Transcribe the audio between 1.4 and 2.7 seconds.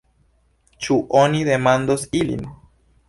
demandos ilin?